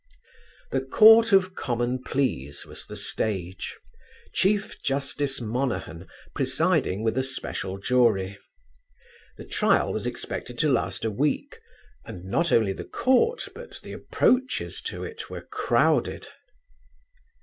The 0.71 0.81
Court 0.81 1.31
of 1.31 1.53
Common 1.53 2.01
Pleas 2.03 2.65
was 2.65 2.87
the 2.87 2.95
stage; 2.97 3.77
Chief 4.33 4.81
Justice 4.81 5.39
Monahan 5.39 6.07
presiding 6.33 7.03
with 7.03 7.19
a 7.19 7.23
special 7.23 7.77
jury. 7.77 8.39
The 9.37 9.45
trial 9.45 9.93
was 9.93 10.07
expected 10.07 10.57
to 10.57 10.71
last 10.71 11.05
a 11.05 11.11
week, 11.11 11.59
and 12.03 12.25
not 12.25 12.51
only 12.51 12.73
the 12.73 12.83
Court 12.83 13.47
but 13.53 13.79
the 13.83 13.93
approaches 13.93 14.81
to 14.85 15.03
it 15.03 15.29
were 15.29 15.41
crowded. 15.41 16.27